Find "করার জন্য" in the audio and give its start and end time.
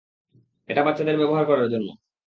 1.45-1.87